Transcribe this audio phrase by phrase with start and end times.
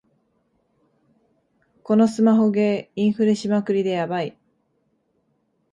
[1.83, 4.35] このスマホゲー、インフレしまくりでヤバい